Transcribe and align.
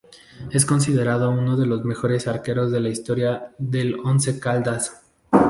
Es 0.49 0.65
considerado 0.65 1.29
uno 1.29 1.55
de 1.55 1.67
los 1.67 1.85
mejores 1.85 2.27
arqueros 2.27 2.71
de 2.71 2.79
la 2.79 2.89
historia 2.89 3.51
del 3.59 3.99
Once 4.03 4.39
Caldas. 4.39 4.99